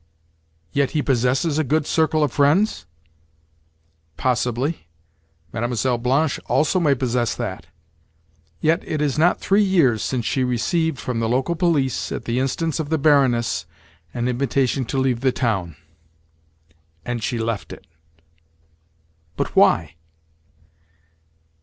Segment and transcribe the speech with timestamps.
[0.71, 2.87] "Yet he possesses a good circle of friends?"
[4.17, 4.87] "Possibly.
[5.53, 5.97] Mlle.
[5.99, 7.67] Blanche also may possess that.
[8.61, 12.39] Yet it is not three years since she received from the local police, at the
[12.39, 13.67] instance of the Baroness,
[14.11, 15.75] an invitation to leave the town.
[17.05, 17.85] And she left it."
[19.35, 19.97] "But why?"